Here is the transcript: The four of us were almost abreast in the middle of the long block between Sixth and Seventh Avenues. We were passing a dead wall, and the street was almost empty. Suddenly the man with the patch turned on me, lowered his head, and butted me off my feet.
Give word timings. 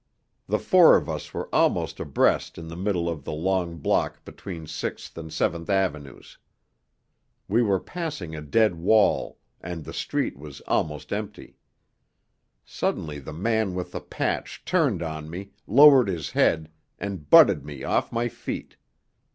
The 0.47 0.57
four 0.57 0.97
of 0.97 1.07
us 1.07 1.31
were 1.31 1.47
almost 1.53 1.99
abreast 1.99 2.57
in 2.57 2.69
the 2.69 2.75
middle 2.75 3.07
of 3.07 3.23
the 3.23 3.31
long 3.33 3.77
block 3.77 4.25
between 4.25 4.65
Sixth 4.65 5.15
and 5.15 5.31
Seventh 5.31 5.69
Avenues. 5.69 6.39
We 7.47 7.61
were 7.61 7.79
passing 7.79 8.35
a 8.35 8.41
dead 8.41 8.79
wall, 8.79 9.37
and 9.61 9.83
the 9.83 9.93
street 9.93 10.39
was 10.39 10.59
almost 10.61 11.13
empty. 11.13 11.55
Suddenly 12.65 13.19
the 13.19 13.31
man 13.31 13.75
with 13.75 13.91
the 13.91 14.01
patch 14.01 14.65
turned 14.65 15.03
on 15.03 15.29
me, 15.29 15.51
lowered 15.67 16.07
his 16.07 16.31
head, 16.31 16.71
and 16.97 17.29
butted 17.29 17.63
me 17.63 17.83
off 17.83 18.11
my 18.11 18.27
feet. 18.27 18.77